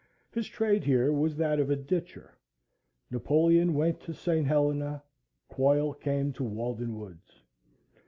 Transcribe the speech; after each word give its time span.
His 0.31 0.47
trade 0.47 0.83
here 0.83 1.13
was 1.13 1.35
that 1.37 1.59
of 1.59 1.69
a 1.69 1.75
ditcher. 1.75 2.35
Napoleon 3.11 3.75
went 3.75 3.99
to 3.99 4.15
St. 4.15 4.47
Helena; 4.47 5.03
Quoil 5.47 5.93
came 5.93 6.33
to 6.33 6.43
Walden 6.43 6.97
Woods. 6.97 7.43